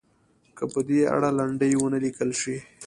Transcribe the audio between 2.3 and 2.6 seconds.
شي.